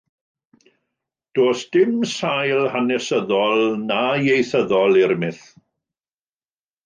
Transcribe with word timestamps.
Does 1.39 1.61
dim 1.75 1.91
sail 2.13 2.63
hanesyddol 2.77 3.61
na 3.91 3.99
ieithyddol 4.29 4.99
i'r 5.03 5.13
myth. 5.25 5.45